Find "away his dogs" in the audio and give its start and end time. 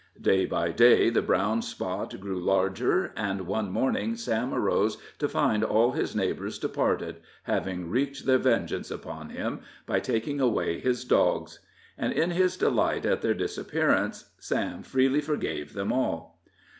10.41-11.59